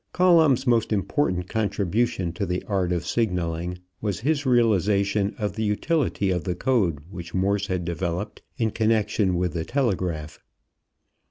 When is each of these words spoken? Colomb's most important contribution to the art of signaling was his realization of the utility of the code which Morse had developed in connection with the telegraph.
Colomb's 0.13 0.65
most 0.65 0.91
important 0.91 1.47
contribution 1.47 2.33
to 2.33 2.47
the 2.47 2.63
art 2.63 2.91
of 2.91 3.05
signaling 3.05 3.77
was 4.01 4.21
his 4.21 4.47
realization 4.47 5.35
of 5.37 5.53
the 5.53 5.63
utility 5.63 6.31
of 6.31 6.43
the 6.43 6.55
code 6.55 7.01
which 7.11 7.35
Morse 7.35 7.67
had 7.67 7.85
developed 7.85 8.41
in 8.57 8.71
connection 8.71 9.35
with 9.35 9.53
the 9.53 9.63
telegraph. 9.63 10.39